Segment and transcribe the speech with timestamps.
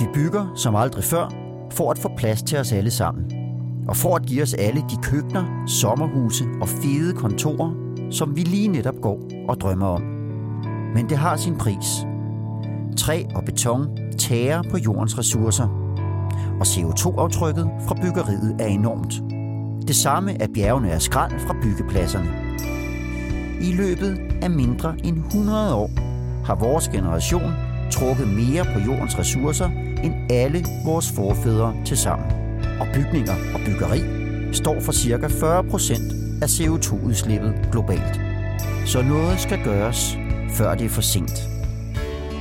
[0.00, 1.34] Vi bygger som aldrig før,
[1.72, 3.32] for at få plads til os alle sammen.
[3.88, 7.72] Og for at give os alle de køkkener, sommerhuse og fede kontorer,
[8.10, 10.02] som vi lige netop går og drømmer om.
[10.94, 12.06] Men det har sin pris.
[12.96, 15.68] Træ og beton tærer på jordens ressourcer.
[16.60, 19.22] Og CO2-aftrykket fra byggeriet er enormt.
[19.88, 22.30] Det samme er bjergene af skrald fra byggepladserne.
[23.60, 25.90] I løbet af mindre end 100 år
[26.44, 27.52] har vores generation
[27.90, 29.70] trukket mere på jordens ressourcer
[30.04, 32.26] end alle vores forfædre til sammen.
[32.80, 34.00] Og bygninger og byggeri
[34.52, 35.26] står for ca.
[35.26, 38.20] 40% af CO2-udslippet globalt.
[38.86, 40.16] Så noget skal gøres,
[40.50, 41.48] før det er for sent.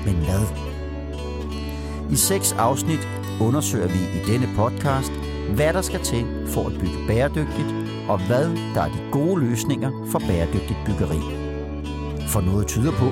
[0.05, 0.45] Men hvad?
[2.11, 3.07] I seks afsnit
[3.41, 5.11] undersøger vi i denne podcast,
[5.55, 7.73] hvad der skal til for at bygge bæredygtigt,
[8.09, 11.21] og hvad der er de gode løsninger for bæredygtigt byggeri.
[12.27, 13.07] For noget tyder på,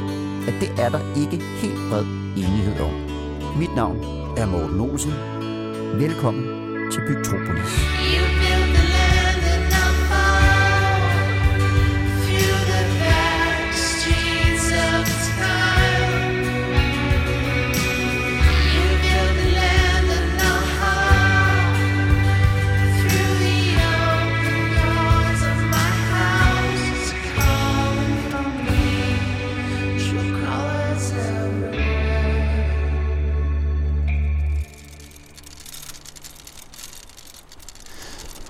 [0.48, 2.06] at det er der ikke helt bred
[2.38, 2.94] enighed om.
[3.60, 5.14] Mit navn er Morten Olsen.
[6.00, 6.46] Velkommen
[6.92, 7.74] til Bygtropolis.
[8.14, 8.37] You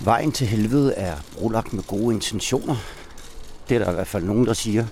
[0.08, 2.76] Vejen til helvede er brolagt med gode intentioner.
[3.70, 4.86] Det er der i hvert fald nogen, der siger.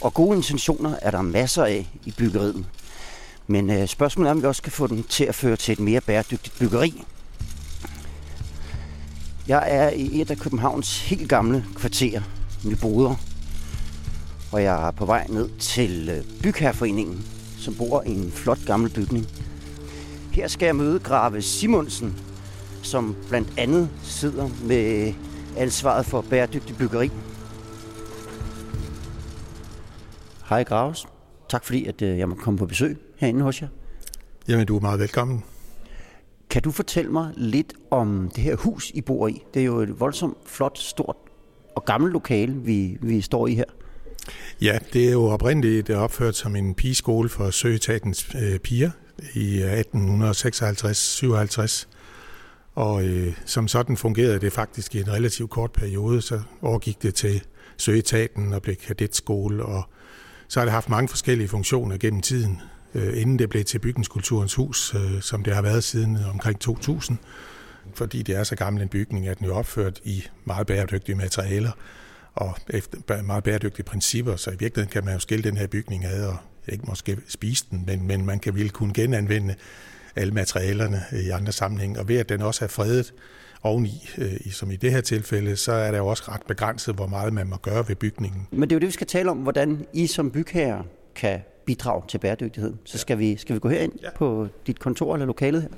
[0.00, 2.66] Og gode intentioner er der masser af i byggeriet.
[3.46, 5.80] Men øh, spørgsmålet er, om vi også kan få dem til at føre til et
[5.80, 7.04] mere bæredygtigt byggeri.
[9.48, 12.22] Jeg er i et af Københavns helt gamle kvarterer,
[12.64, 13.14] Nyboder.
[14.52, 17.26] Og jeg er på vej ned til øh, Bygherreforeningen,
[17.58, 19.26] som bor i en flot gammel bygning.
[20.32, 22.33] Her skal jeg møde Grave Simonsen,
[22.84, 25.14] som blandt andet sidder med
[25.56, 27.10] ansvaret for bæredygtig byggeri.
[30.48, 31.06] Hej Graves.
[31.48, 33.68] Tak fordi at øh, jeg må komme på besøg herinde hos jer.
[34.48, 35.44] Jamen, du er meget velkommen.
[36.50, 39.42] Kan du fortælle mig lidt om det her hus, I bor i?
[39.54, 41.16] Det er jo et voldsomt flot, stort
[41.76, 43.64] og gammelt lokale, vi, vi står i her.
[44.60, 48.90] Ja, det er jo oprindeligt det opført som en pigeskole for søgetatens øh, piger
[49.34, 51.86] i 1856-57.
[52.74, 57.14] Og øh, som sådan fungerede det faktisk i en relativt kort periode, så overgik det
[57.14, 57.42] til
[57.76, 59.82] Søetaten og blev kadetskole, og
[60.48, 62.60] så har det haft mange forskellige funktioner gennem tiden,
[62.94, 67.18] øh, inden det blev til Bygningskulturens Hus, øh, som det har været siden omkring 2000.
[67.94, 71.70] Fordi det er så gammel en bygning, at den er opført i meget bæredygtige materialer
[72.34, 76.04] og efter meget bæredygtige principper, så i virkeligheden kan man jo skille den her bygning
[76.04, 76.36] ad og
[76.68, 79.54] ikke måske spise den, men, men man kan vel kunne genanvende
[80.16, 82.00] alle materialerne i andre sammenhænge.
[82.00, 83.14] Og ved at den også er fredet
[83.62, 87.06] oveni, øh, som i det her tilfælde, så er der jo også ret begrænset, hvor
[87.06, 88.46] meget man må gøre ved bygningen.
[88.50, 92.02] Men det er jo det, vi skal tale om, hvordan I som bygherre kan bidrage
[92.08, 92.74] til bæredygtighed.
[92.84, 93.92] Så skal vi, skal vi gå herind.
[94.02, 94.08] Ja.
[94.16, 95.68] på dit kontor eller lokalet her.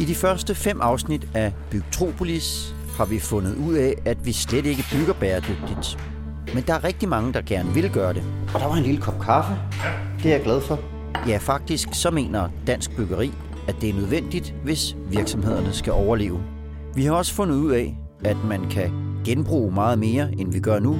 [0.00, 4.66] I de første fem afsnit af Bygtropolis har vi fundet ud af, at vi slet
[4.66, 5.98] ikke bygger bæredygtigt.
[6.54, 8.22] Men der er rigtig mange, der gerne vil gøre det.
[8.54, 9.52] Og der var en lille kop kaffe.
[10.22, 10.99] Det er jeg glad for.
[11.26, 13.32] Ja, faktisk så mener Dansk Byggeri,
[13.68, 16.42] at det er nødvendigt, hvis virksomhederne skal overleve.
[16.94, 18.92] Vi har også fundet ud af, at man kan
[19.24, 20.98] genbruge meget mere, end vi gør nu.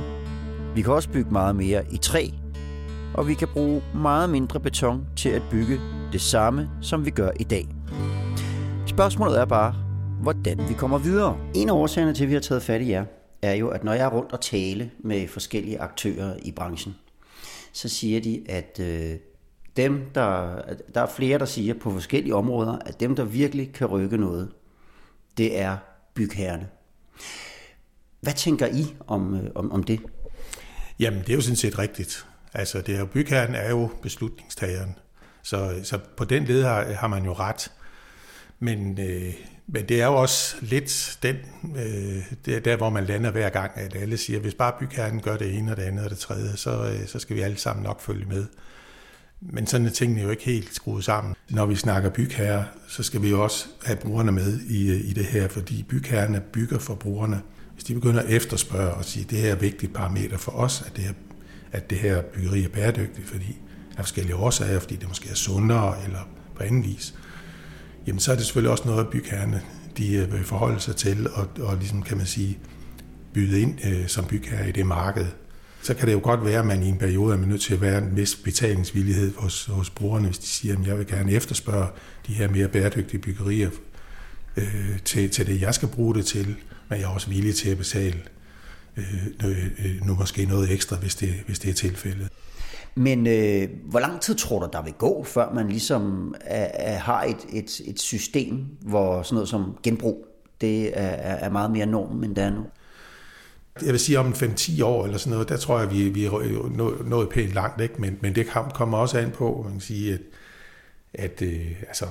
[0.75, 2.27] Vi kan også bygge meget mere i træ,
[3.15, 5.81] og vi kan bruge meget mindre beton til at bygge
[6.13, 7.69] det samme, som vi gør i dag.
[8.87, 9.75] Spørgsmålet er bare,
[10.23, 11.37] hvordan vi kommer videre.
[11.55, 13.05] En af årsagerne til, at vi har taget fat i jer,
[13.43, 16.95] er jo, at når jeg er rundt og tale med forskellige aktører i branchen,
[17.73, 19.17] så siger de, at øh,
[19.83, 20.61] dem, der,
[20.95, 24.49] der er flere, der siger på forskellige områder, at dem, der virkelig kan rykke noget,
[25.37, 25.77] det er
[26.15, 26.69] bygherrerne.
[28.21, 30.01] Hvad tænker I om, øh, om, om det?
[30.99, 32.27] Jamen, det er jo sådan set rigtigt.
[32.55, 34.95] Altså, det er jo, bygherren er jo beslutningstageren.
[35.43, 37.73] Så, så på den led har, har man jo ret.
[38.59, 39.35] Men, øh,
[39.67, 41.37] men det er jo også lidt den,
[41.77, 45.21] øh, det er der, hvor man lander hver gang, at alle siger, hvis bare bygherren
[45.21, 47.57] gør det ene og det andet og det tredje, så, øh, så skal vi alle
[47.57, 48.47] sammen nok følge med.
[49.41, 51.35] Men sådan er tingene jo ikke helt skruet sammen.
[51.51, 55.13] Når vi snakker bygherrer, så skal vi jo også have brugerne med i, øh, i
[55.13, 57.43] det her, fordi bygherrerne bygger for brugerne.
[57.75, 60.53] Hvis de begynder at efterspørge og sige, at det her er et vigtigt parameter for
[60.53, 61.13] os, at det her,
[61.73, 63.59] at det her byggeri er bæredygtigt, fordi
[63.97, 67.15] af forskellige årsager, fordi det måske er sundere eller på anden vis,
[68.07, 69.63] jamen så er det selvfølgelig også noget, at bygherrerne
[69.97, 72.59] de øh, vil forholde sig til og, og ligesom kan man sige
[73.33, 75.27] byde ind øh, som bygherre i det marked
[75.83, 77.81] så kan det jo godt være, at man i en periode er nødt til at
[77.81, 81.87] være en vis betalingsvillighed hos, hos brugerne, hvis de siger, at jeg vil gerne efterspørge
[82.27, 83.71] de her mere bæredygtige byggerier
[84.57, 86.57] øh, til, til det, jeg skal bruge det til,
[86.89, 88.17] men jeg er også villig til at betale
[88.97, 92.29] øh, øh, øh nu måske noget ekstra, hvis det, hvis det er tilfældet.
[92.95, 96.99] Men øh, hvor lang tid tror du, der vil gå, før man ligesom er, er,
[96.99, 100.27] har et, et, et system, hvor sådan noget som genbrug,
[100.61, 102.63] det er, er meget mere norm, end det er nu?
[103.83, 107.05] Jeg vil sige om 5-10 år eller sådan noget, der tror jeg, vi, vi er
[107.05, 107.95] nået pænt langt, ikke?
[107.99, 110.21] Men, men det kommer også an på, man kan sige, at,
[111.15, 112.07] at øh, altså,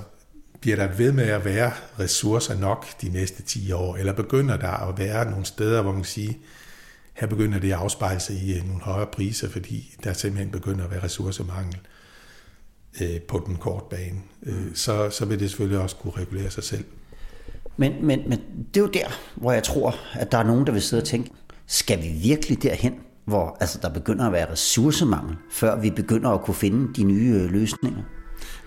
[0.60, 4.88] bliver der ved med at være ressourcer nok de næste 10 år, eller begynder der
[4.88, 6.38] at være nogle steder, hvor man kan sige,
[7.14, 10.84] her begynder det at afspejle sig i øh, nogle højere priser, fordi der simpelthen begynder
[10.84, 11.78] at være ressourcemangel
[13.02, 14.18] øh, på den korte bane.
[14.42, 16.84] Øh, så, så vil det selvfølgelig også kunne regulere sig selv.
[17.76, 18.40] Men, men, men
[18.74, 21.06] det er jo der, hvor jeg tror, at der er nogen, der vil sidde og
[21.06, 21.30] tænke,
[21.70, 22.94] skal vi virkelig derhen,
[23.24, 27.34] hvor altså, der begynder at være ressourcemangel, før vi begynder at kunne finde de nye
[27.34, 28.02] øh, løsninger?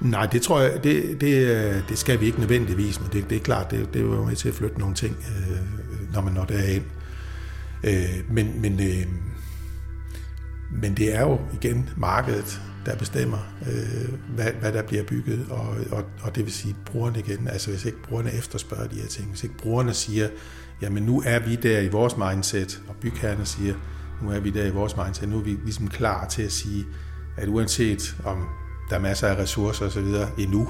[0.01, 3.35] Nej, det tror jeg, det, det, øh, det skal vi ikke nødvendigvis, men det, det
[3.35, 6.33] er klart, det, det er jo med til at flytte nogle ting, øh, når man
[6.33, 6.83] når derind.
[7.83, 9.05] Øh, men, men, øh,
[10.81, 15.75] men det er jo igen markedet, der bestemmer, øh, hvad, hvad der bliver bygget, og,
[15.91, 17.47] og, og det vil sige brugerne igen.
[17.47, 20.29] Altså hvis ikke brugerne efterspørger de her ting, hvis ikke brugerne siger,
[20.81, 23.73] jamen nu er vi der i vores mindset, og bygherrerne siger,
[24.21, 26.85] nu er vi der i vores mindset, nu er vi ligesom klar til at sige,
[27.37, 28.47] at uanset om
[28.89, 30.07] der er masser af ressourcer osv.
[30.37, 30.69] endnu,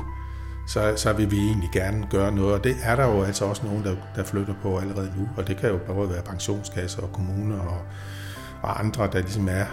[0.67, 2.53] så, så vil vi egentlig gerne gøre noget.
[2.53, 5.29] Og det er der jo altså også nogen, der, der flytter på allerede nu.
[5.37, 7.81] Og det kan jo både være pensionskasser og kommuner og,
[8.61, 9.65] og andre, der ligesom er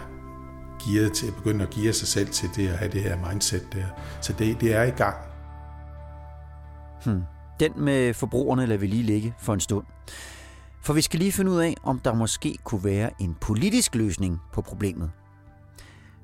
[0.85, 3.63] gearet til at begynde at give sig selv til det at have det her mindset
[3.73, 3.85] der.
[4.21, 5.17] Så det, det er i gang.
[7.05, 7.23] Hmm.
[7.61, 9.85] Den med forbrugerne lader vi lige ligge for en stund.
[10.83, 14.39] For vi skal lige finde ud af, om der måske kunne være en politisk løsning
[14.53, 15.11] på problemet.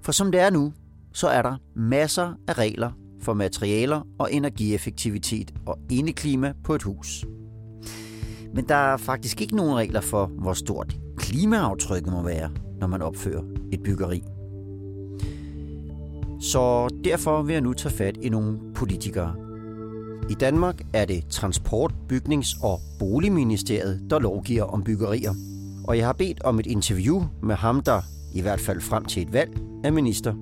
[0.02, 0.72] For som det er nu,
[1.12, 2.90] så er der masser af regler
[3.22, 7.24] for materialer og energieffektivitet og indeklima på et hus.
[8.54, 12.50] Men der er faktisk ikke nogen regler for, hvor stort klimaaftrykket må være,
[12.80, 13.42] når man opfører
[13.72, 14.22] et byggeri.
[16.40, 19.45] Så derfor vil jeg nu tage fat i nogle politikere.
[20.30, 25.34] I Danmark er det Transport-, Bygnings- og Boligministeriet, der lovgiver om byggerier.
[25.88, 28.00] Og jeg har bedt om et interview med ham, der
[28.34, 29.50] i hvert fald frem til et valg
[29.84, 30.34] er minister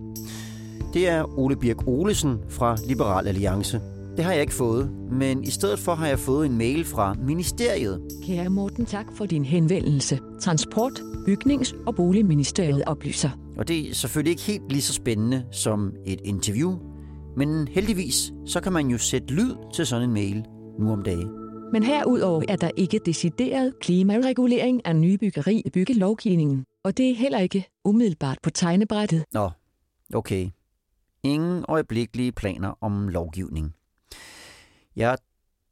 [0.94, 3.80] det er Ole Birk Olesen fra Liberal Alliance.
[4.16, 7.14] Det har jeg ikke fået, men i stedet for har jeg fået en mail fra
[7.14, 8.00] ministeriet.
[8.26, 10.18] Kære Morten, tak for din henvendelse.
[10.40, 10.92] Transport,
[11.28, 13.30] Bygnings- og Boligministeriet oplyser.
[13.56, 16.78] Og det er selvfølgelig ikke helt lige så spændende som et interview,
[17.36, 20.44] men heldigvis så kan man jo sætte lyd til sådan en mail
[20.78, 21.28] nu om dagen.
[21.72, 27.38] Men herudover er der ikke decideret klimaregulering af nybyggeri i byggelovgivningen, og det er heller
[27.38, 29.24] ikke umiddelbart på tegnebrættet.
[29.32, 29.50] Nå,
[30.14, 30.50] okay
[31.24, 33.74] ingen øjeblikkelige planer om lovgivning.
[34.96, 35.18] Jeg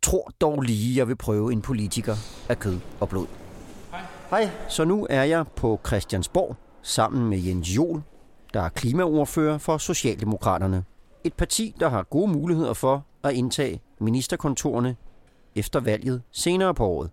[0.02, 2.16] tror dog lige, jeg vil prøve en politiker
[2.48, 3.26] af kød og blod.
[3.90, 4.00] Hej.
[4.30, 8.02] Hej, så nu er jeg på Christiansborg sammen med Jens Jol,
[8.54, 10.84] der er klimaordfører for Socialdemokraterne.
[11.24, 14.96] Et parti, der har gode muligheder for at indtage ministerkontorene
[15.56, 17.10] efter valget senere på året.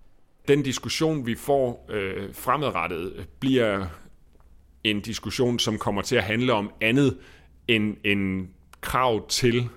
[0.48, 3.86] Den diskussion, vi får øh, fremadrettet, bliver
[4.84, 7.18] en diskussion, som kommer til at handle om andet
[7.68, 8.50] en, en
[8.82, 9.70] krav til,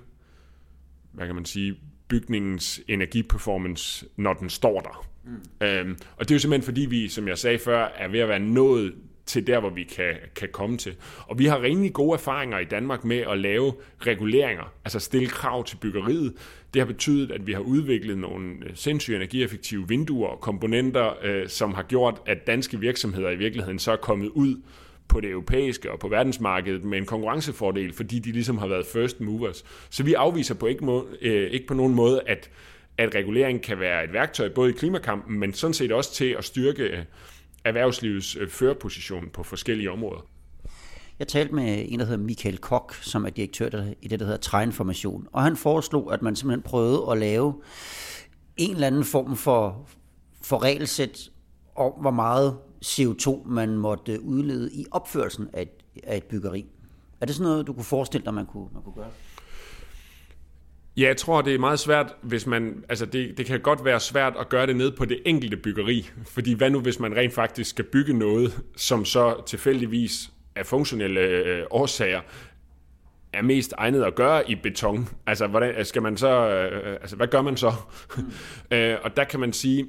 [1.11, 1.75] hvad kan man sige,
[2.07, 5.07] bygningens energiperformance, når den står der.
[5.23, 5.67] Mm.
[5.67, 8.29] Øhm, og det er jo simpelthen fordi, vi, som jeg sagde før, er ved at
[8.29, 8.93] være nået
[9.25, 10.95] til der, hvor vi kan, kan komme til.
[11.27, 15.63] Og vi har rimelig gode erfaringer i Danmark med at lave reguleringer, altså stille krav
[15.63, 16.33] til byggeriet.
[16.73, 21.47] Det har betydet, at vi har udviklet nogle øh, sindssygt energieffektive vinduer og komponenter, øh,
[21.47, 24.61] som har gjort, at danske virksomheder i virkeligheden så er kommet ud
[25.07, 29.21] på det europæiske og på verdensmarkedet med en konkurrencefordel, fordi de ligesom har været first
[29.21, 29.65] movers.
[29.89, 32.49] Så vi afviser på ikke, må, øh, ikke på nogen måde, at,
[32.97, 36.43] at regulering kan være et værktøj både i klimakampen, men sådan set også til at
[36.43, 36.97] styrke øh,
[37.65, 40.27] erhvervslivets øh, førerposition på forskellige områder.
[41.19, 44.39] Jeg talte med en, der hedder Michael Kok, som er direktør i det, der hedder
[44.39, 47.61] Træinformation, og han foreslog, at man simpelthen prøvede at lave
[48.57, 49.89] en eller anden form for,
[50.41, 51.31] for regelsæt
[51.75, 56.65] om, hvor meget CO2, man måtte udlede i opførelsen af et, af et byggeri.
[57.21, 59.09] Er det sådan noget, du kunne forestille dig, man kunne, man kunne gøre?
[60.97, 62.83] Ja, jeg tror, det er meget svært, hvis man...
[62.89, 66.09] Altså, det, det kan godt være svært at gøre det ned på det enkelte byggeri.
[66.25, 71.21] Fordi hvad nu, hvis man rent faktisk skal bygge noget, som så tilfældigvis af funktionelle
[71.21, 72.21] øh, årsager
[73.33, 75.09] er mest egnet at gøre i beton?
[75.27, 76.49] Altså, hvordan skal man så...
[76.49, 77.73] Øh, altså, hvad gør man så?
[78.17, 78.31] Mm.
[78.77, 79.87] øh, og der kan man sige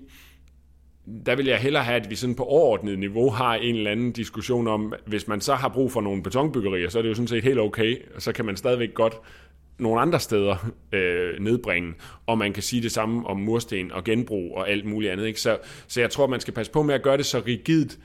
[1.26, 4.12] der vil jeg hellere have, at vi sådan på overordnet niveau har en eller anden
[4.12, 7.28] diskussion om, hvis man så har brug for nogle betonbyggerier, så er det jo sådan
[7.28, 9.14] set helt okay, og så kan man stadigvæk godt
[9.78, 11.94] nogle andre steder øh, nedbringe,
[12.26, 15.26] og man kan sige det samme om mursten og genbrug og alt muligt andet.
[15.26, 15.40] Ikke?
[15.40, 17.98] Så, så jeg tror, man skal passe på med at gøre det så rigidt,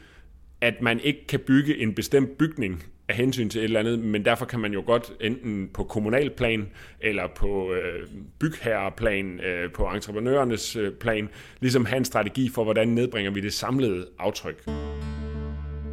[0.62, 4.26] at man ikke kan bygge en bestemt bygning af hensyn til et eller andet, men
[4.26, 6.70] derfor kan man jo godt enten på kommunal plan
[7.02, 8.08] eller på øh,
[8.40, 13.54] bygherreplan, øh, på entreprenørernes øh, plan, ligesom have en strategi for, hvordan nedbringer vi det
[13.54, 14.64] samlede aftryk.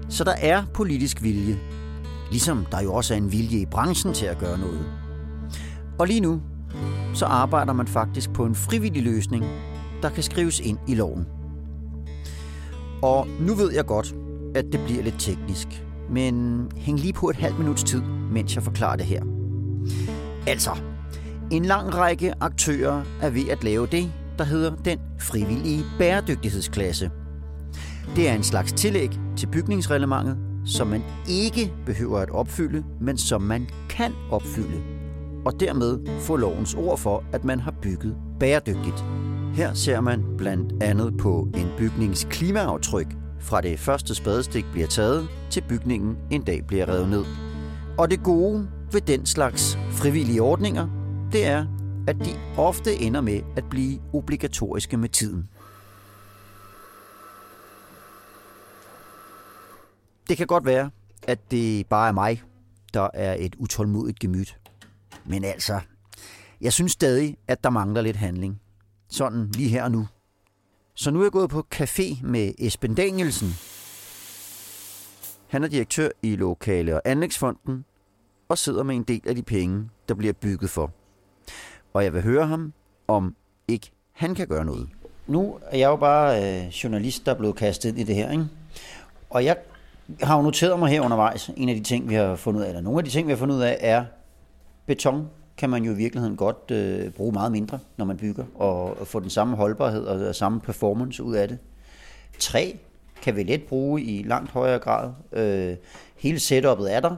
[0.09, 1.59] Så der er politisk vilje.
[2.31, 5.06] Ligesom der jo også er en vilje i branchen til at gøre noget.
[5.99, 6.41] Og lige nu,
[7.15, 9.45] så arbejder man faktisk på en frivillig løsning,
[10.03, 11.27] der kan skrives ind i loven.
[13.03, 14.15] Og nu ved jeg godt,
[14.55, 18.63] at det bliver lidt teknisk, men hæng lige på et halvt minuts tid, mens jeg
[18.63, 19.23] forklarer det her.
[20.47, 20.71] Altså,
[21.51, 27.11] en lang række aktører er ved at lave det, der hedder den frivillige bæredygtighedsklasse.
[28.17, 33.43] Det er en slags tillæg til bygningsreglementet, som man ikke behøver at opfylde, men som
[33.43, 34.96] man kan opfylde.
[35.47, 39.05] Og dermed få lovens ord for, at man har bygget bæredygtigt.
[39.55, 45.29] Her ser man blandt andet på en bygnings klimaaftryk, fra det første spadestik bliver taget,
[45.51, 47.25] til bygningen en dag bliver revet ned.
[47.99, 50.89] Og det gode ved den slags frivillige ordninger,
[51.33, 51.67] det er,
[52.09, 55.49] at de ofte ender med at blive obligatoriske med tiden.
[60.29, 60.91] Det kan godt være,
[61.23, 62.43] at det bare er mig,
[62.95, 64.59] der er et utålmodigt gemyt.
[65.29, 65.81] Men altså,
[66.61, 68.61] jeg synes stadig, at der mangler lidt handling.
[69.09, 70.07] Sådan lige her og nu.
[70.95, 73.49] Så nu er jeg gået på café med Esben Danielsen.
[75.49, 77.85] Han er direktør i Lokale- og Anlægsfonden
[78.49, 80.91] og sidder med en del af de penge, der bliver bygget for.
[81.95, 82.73] Og jeg vil høre ham,
[83.09, 83.37] om
[83.69, 84.89] ikke han kan gøre noget.
[85.27, 88.31] Nu er jeg jo bare øh, journalist, der er blevet kastet ind i det her,
[88.31, 88.47] ikke?
[89.31, 89.57] Og jeg
[90.23, 92.69] har jo noteret mig her undervejs, en af de ting, vi har fundet ud af,
[92.69, 94.05] eller nogle af de ting, vi har fundet ud af, er,
[94.87, 99.01] beton kan man jo i virkeligheden godt øh, bruge meget mindre, når man bygger, og,
[99.01, 101.59] og få den samme holdbarhed og, og samme performance ud af det.
[102.39, 102.73] Træ
[103.23, 105.13] kan vi let bruge i langt højere grad.
[105.33, 105.77] Øh,
[106.17, 107.17] hele setupet er der,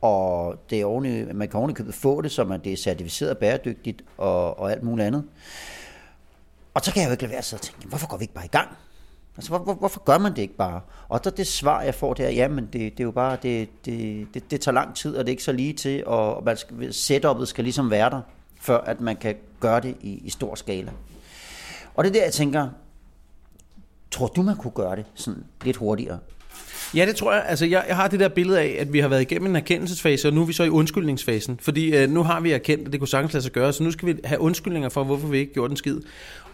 [0.00, 4.02] og det er ordentligt, man kan ordentligt få det, så man det er certificeret bæredygtigt
[4.18, 5.24] og, og alt muligt andet.
[6.74, 8.44] Og så kan jeg jo ikke lade være at tænke, hvorfor går vi ikke bare
[8.44, 8.68] i gang?
[9.36, 10.80] Altså, hvor, hvor, hvorfor gør man det ikke bare?
[11.08, 13.68] Og så det svar, jeg får, det er, jamen, det, det er jo bare, det,
[13.84, 16.56] det, det, det tager lang tid, og det er ikke så lige til, og man
[16.56, 18.20] skal, setupet skal ligesom være der,
[18.60, 20.92] før at man kan gøre det i, i stor skala.
[21.94, 22.68] Og det er der, jeg tænker,
[24.10, 26.18] tror du, man kunne gøre det sådan lidt hurtigere?
[26.94, 27.44] Ja, det tror jeg.
[27.46, 30.28] Altså, jeg, jeg har det der billede af, at vi har været igennem en erkendelsesfase,
[30.28, 31.58] og nu er vi så i undskyldningsfasen.
[31.62, 33.90] Fordi øh, nu har vi erkendt, at det kunne sagtens lade sig gøre, så nu
[33.90, 36.00] skal vi have undskyldninger for, hvorfor vi ikke gjorde den skid.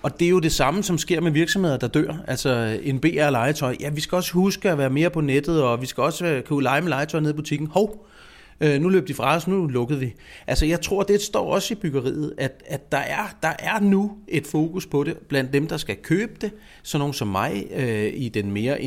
[0.03, 2.15] Og det er jo det samme, som sker med virksomheder, der dør.
[2.27, 3.77] Altså en BR legetøj.
[3.81, 6.63] Ja, vi skal også huske at være mere på nettet, og vi skal også kunne
[6.63, 7.67] lege med legetøj nede i butikken.
[7.67, 8.07] Hov,
[8.61, 10.15] øh, nu løb de fra os, nu lukkede vi.
[10.47, 14.13] Altså jeg tror, det står også i byggeriet, at, at der, er, der er nu
[14.29, 16.51] et fokus på det blandt dem, der skal købe det.
[16.83, 18.83] Sådan nogen som mig øh, i den mere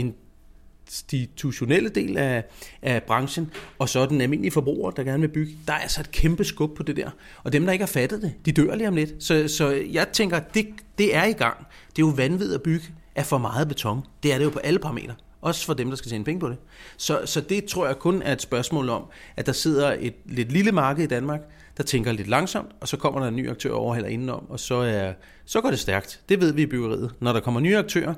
[1.12, 2.44] institutionelle del af,
[2.82, 5.58] af branchen, og så den almindelige forbruger, der gerne vil bygge.
[5.68, 7.10] Der er altså et kæmpe skub på det der.
[7.44, 9.24] Og dem, der ikke har fattet det, de dør lige om lidt.
[9.24, 11.58] Så, så jeg tænker, det, det er i gang.
[11.90, 12.86] Det er jo vanvittigt at bygge
[13.16, 14.02] af for meget beton.
[14.24, 15.16] Det er det jo på alle parametre.
[15.42, 16.58] Også for dem, der skal tjene penge på det.
[16.98, 19.04] Så, så det tror jeg kun er et spørgsmål om,
[19.38, 21.40] at der sidder et lidt lille marked i Danmark,
[21.78, 24.60] der tænker lidt langsomt, og så kommer der en ny aktør over eller indenom, og
[24.60, 25.14] så, er,
[25.46, 26.22] så går det stærkt.
[26.30, 27.12] Det ved vi i byggeriet.
[27.20, 28.14] Når der kommer nye aktører,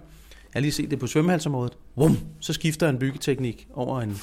[0.56, 4.18] har lige set det på svømmehalsområdet, Vum, så skifter en byggeteknik over en,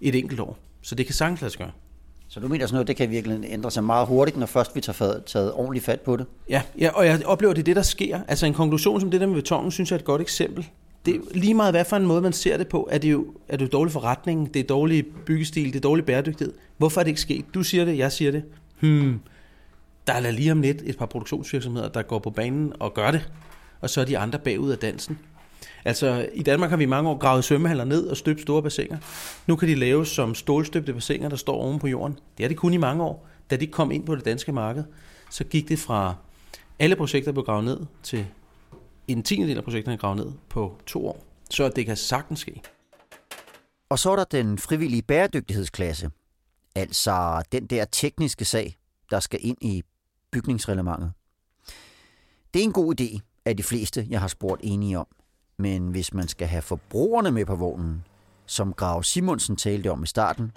[0.00, 0.58] et enkelt år.
[0.82, 1.70] Så det kan sagtens lade sig gøre.
[2.28, 4.80] Så du mener sådan noget, det kan virkelig ændre sig meget hurtigt, når først vi
[4.80, 6.26] tager taget, taget ordentligt fat på det?
[6.48, 8.20] Ja, ja, og jeg oplever, det er det, der sker.
[8.28, 10.68] Altså en konklusion som det der med betongen, synes jeg er et godt eksempel.
[11.06, 13.26] Det er lige meget, hvad for en måde man ser det på, er det jo,
[13.48, 16.54] er det jo dårlig forretning, det er dårlig byggestil, det er dårlig bæredygtighed.
[16.76, 17.44] Hvorfor er det ikke sket?
[17.54, 18.44] Du siger det, jeg siger det.
[18.80, 19.20] Hmm,
[20.06, 23.10] der er da lige om lidt et par produktionsvirksomheder, der går på banen og gør
[23.10, 23.30] det,
[23.80, 25.18] og så er de andre bagud af dansen.
[25.84, 28.98] Altså, i Danmark har vi i mange år gravet svømmehaller ned og støbt store bassiner.
[29.46, 32.18] Nu kan de laves som stålstøbte bassiner, der står oven på jorden.
[32.38, 33.28] Det er det kun i mange år.
[33.50, 34.84] Da de kom ind på det danske marked,
[35.30, 36.14] så gik det fra
[36.78, 38.26] alle projekter blev gravet ned til
[39.08, 41.24] en tiende del af projekterne gravet ned på to år.
[41.50, 42.62] Så det kan sagtens ske.
[43.88, 46.10] Og så er der den frivillige bæredygtighedsklasse.
[46.74, 48.76] Altså den der tekniske sag,
[49.10, 49.82] der skal ind i
[50.30, 51.12] bygningsreglementet.
[52.54, 55.06] Det er en god idé, er de fleste, jeg har spurgt enige om.
[55.58, 58.04] Men hvis man skal have forbrugerne med på vognen,
[58.46, 60.52] som Grav Simonsen talte om i starten,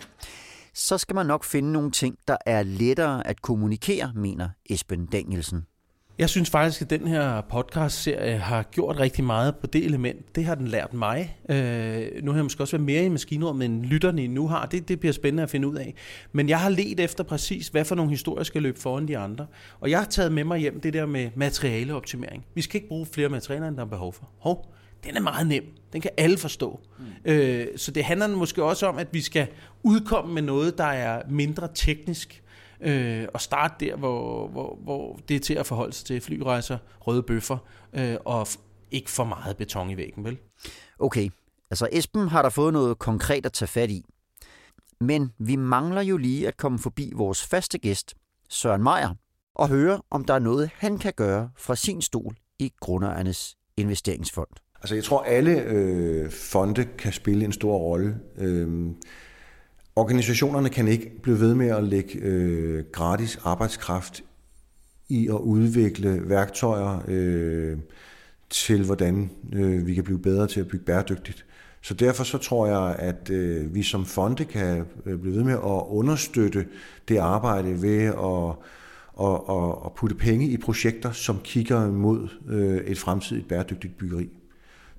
[0.73, 5.65] så skal man nok finde nogle ting, der er lettere at kommunikere, mener Esben Danielsen.
[6.19, 10.35] Jeg synes faktisk, at den her podcast-serie har gjort rigtig meget på det element.
[10.35, 11.37] Det har den lært mig.
[11.49, 14.65] Øh, nu har jeg måske også været mere i maskinrummet, end lytterne nu har.
[14.65, 15.95] Det, det bliver spændende at finde ud af.
[16.31, 19.47] Men jeg har let efter præcis, hvad for nogle historier skal løbe foran de andre.
[19.79, 22.45] Og jeg har taget med mig hjem det der med materialeoptimering.
[22.55, 24.29] Vi skal ikke bruge flere materialer, end der er behov for.
[24.39, 25.63] Hov, den er meget nem.
[25.93, 26.79] Den kan alle forstå.
[26.99, 27.05] Mm.
[27.25, 29.47] Øh, så det handler måske også om, at vi skal
[29.83, 32.43] udkomme med noget, der er mindre teknisk,
[32.81, 36.77] øh, og starte der, hvor, hvor, hvor det er til at forholde sig til flyrejser,
[36.99, 37.57] røde bøffer,
[37.93, 38.47] øh, og
[38.91, 40.37] ikke for meget beton i væggen, vel?
[40.99, 41.29] Okay,
[41.71, 44.05] altså Esben har der fået noget konkret at tage fat i.
[44.99, 48.15] Men vi mangler jo lige at komme forbi vores faste gæst,
[48.49, 49.15] Søren Meier,
[49.55, 54.49] og høre, om der er noget, han kan gøre fra sin stol i Grundejernes Investeringsfond.
[54.81, 58.15] Altså jeg tror, alle øh, fonde kan spille en stor rolle.
[58.37, 58.87] Øh,
[59.95, 64.23] organisationerne kan ikke blive ved med at lægge øh, gratis arbejdskraft
[65.09, 67.77] i at udvikle værktøjer øh,
[68.49, 71.45] til, hvordan øh, vi kan blive bedre til at bygge bæredygtigt.
[71.81, 75.53] Så derfor så tror jeg, at øh, vi som fonde kan øh, blive ved med
[75.53, 76.65] at understøtte
[77.07, 78.55] det arbejde ved at
[79.19, 84.29] og, og, og putte penge i projekter, som kigger mod øh, et fremtidigt bæredygtigt byggeri.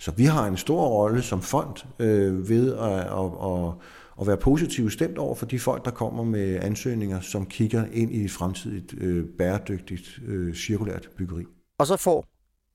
[0.01, 3.73] Så vi har en stor rolle som fond øh, ved at, at, at,
[4.21, 8.13] at være positivt stemt over for de folk, der kommer med ansøgninger, som kigger ind
[8.13, 11.45] i et fremtidigt øh, bæredygtigt øh, cirkulært byggeri.
[11.79, 12.27] Og så får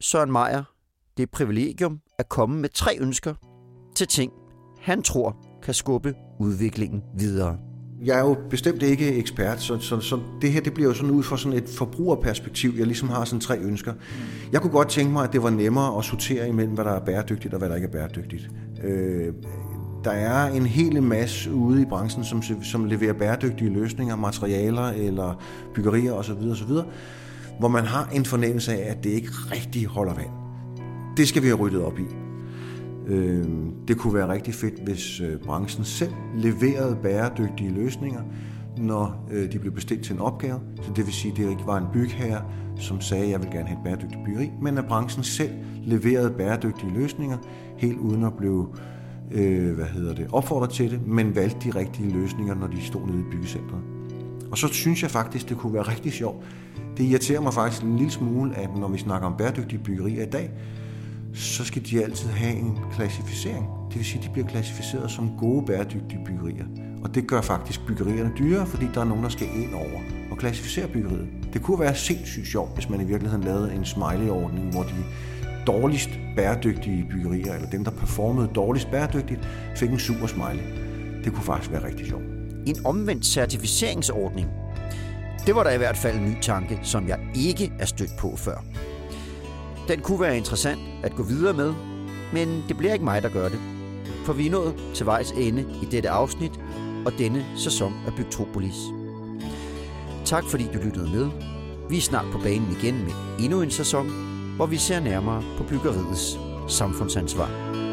[0.02, 0.64] Søren Meier
[1.18, 3.34] det privilegium at komme med tre ønsker
[3.96, 4.32] til ting,
[4.80, 7.75] han tror kan skubbe udviklingen videre.
[8.04, 11.12] Jeg er jo bestemt ikke ekspert, så, så, så det her det bliver jo sådan
[11.12, 12.74] ud fra sådan et forbrugerperspektiv.
[12.78, 13.94] Jeg ligesom har sådan tre ønsker.
[14.52, 17.00] Jeg kunne godt tænke mig, at det var nemmere at sortere imellem, hvad der er
[17.00, 18.50] bæredygtigt og hvad der ikke er bæredygtigt.
[18.84, 19.34] Øh,
[20.04, 25.42] der er en hel masse ude i branchen, som, som leverer bæredygtige løsninger, materialer eller
[25.76, 26.52] byggerier osv.
[26.52, 26.72] osv.,
[27.60, 30.32] hvor man har en fornemmelse af, at det ikke rigtig holder vand.
[31.18, 32.25] Det skal vi have ryddet op i.
[33.08, 33.46] Øh,
[33.88, 38.22] Det kunne være rigtig fedt, hvis øh, branchen selv leverede bæredygtige løsninger,
[38.78, 40.60] når øh, de blev bestilt til en opgave.
[40.82, 42.42] Så det vil sige, at det ikke var en bygherre,
[42.78, 45.52] som sagde, at jeg vil gerne have et bæredygtigt byggeri, men at branchen selv
[45.84, 47.38] leverede bæredygtige løsninger,
[47.78, 48.68] helt uden at blive
[49.32, 53.08] øh, hvad hedder det, opfordret til det, men valgte de rigtige løsninger, når de stod
[53.08, 53.80] nede i byggecentret.
[54.52, 56.46] Og så synes jeg faktisk, det kunne være rigtig sjovt.
[56.98, 60.30] Det irriterer mig faktisk en lille smule, at når vi snakker om bæredygtige byggerier i
[60.30, 60.52] dag,
[61.36, 63.66] så skal de altid have en klassificering.
[63.90, 66.66] Det vil sige, at de bliver klassificeret som gode bæredygtige byggerier.
[67.04, 70.38] Og det gør faktisk byggerierne dyrere, fordi der er nogen, der skal ind over og
[70.38, 71.28] klassificere byggeriet.
[71.54, 74.94] Det kunne være sindssygt sjovt, hvis man i virkeligheden lavede en smiley-ordning, hvor de
[75.68, 79.40] dårligst bæredygtige byggerier, eller dem, der performede dårligst bæredygtigt,
[79.76, 80.64] fik en super smiley.
[81.24, 82.24] Det kunne faktisk være rigtig sjovt.
[82.68, 84.48] En omvendt certificeringsordning.
[85.46, 88.36] Det var der i hvert fald en ny tanke, som jeg ikke er stødt på
[88.36, 88.64] før.
[89.88, 91.74] Den kunne være interessant at gå videre med,
[92.34, 93.60] men det bliver ikke mig, der gør det.
[94.26, 96.52] For vi er nået til vejs ende i dette afsnit
[97.06, 98.76] og denne sæson af Bygtropolis.
[100.26, 101.30] Tak fordi du lyttede med.
[101.90, 104.10] Vi er snart på banen igen med endnu en sæson,
[104.56, 107.85] hvor vi ser nærmere på byggeriets samfundsansvar.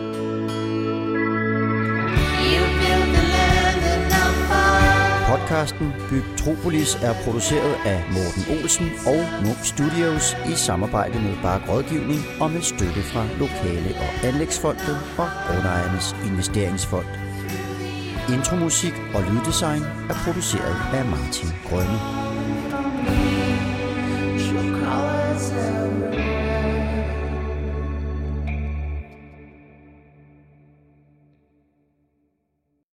[5.32, 12.20] Podcasten Bygtropolis er produceret af Morten Olsen og Munk Studios i samarbejde med Bark Rådgivning
[12.40, 17.06] og med støtte fra Lokale- og Anlægsfondet og Grundejernes Investeringsfond.
[18.34, 22.21] Intromusik og lyddesign er produceret af Martin Grønne.